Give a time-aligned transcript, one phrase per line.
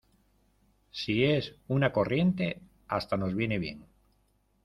[0.89, 3.85] si es una corriente, hasta nos viene bien